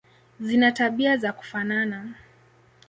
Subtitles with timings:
[0.39, 2.13] Zina tabia za kufanana.